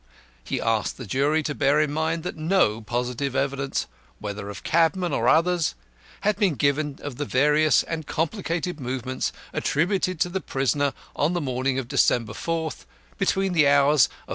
He 0.43 0.59
asked 0.59 0.97
the 0.97 1.05
jury 1.05 1.43
to 1.43 1.53
bear 1.53 1.79
in 1.79 1.91
mind 1.93 2.23
that 2.23 2.35
no 2.35 2.81
positive 2.81 3.35
evidence 3.35 3.85
(whether 4.17 4.49
of 4.49 4.63
cabmen 4.63 5.13
or 5.13 5.27
others) 5.29 5.75
had 6.21 6.37
been 6.37 6.55
given 6.55 6.97
of 7.03 7.17
the 7.17 7.23
various 7.25 7.83
and 7.83 8.07
complicated 8.07 8.79
movements 8.79 9.31
attributed 9.53 10.19
to 10.21 10.29
the 10.29 10.41
prisoner 10.41 10.93
on 11.15 11.33
the 11.33 11.39
morning 11.39 11.77
of 11.77 11.87
December 11.87 12.33
4th, 12.33 12.85
between 13.19 13.53
the 13.53 13.67
hours 13.67 14.09
of 14.27 14.29
5. 14.29 14.29